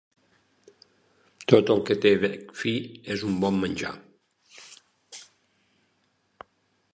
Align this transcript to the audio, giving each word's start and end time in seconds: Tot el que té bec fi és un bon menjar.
Tot 1.51 1.69
el 1.73 1.83
que 1.89 1.97
té 2.05 2.11
bec 2.23 2.55
fi 2.61 2.73
és 3.17 3.27
un 3.33 3.37
bon 3.45 3.61
menjar. 3.65 3.93